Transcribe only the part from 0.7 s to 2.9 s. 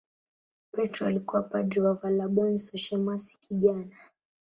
Petro alikuwa padri na Valabonso